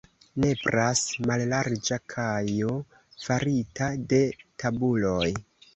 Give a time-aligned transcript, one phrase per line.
[0.43, 2.73] Nepras mallarĝa kajo
[3.27, 5.35] farita de tabuloj.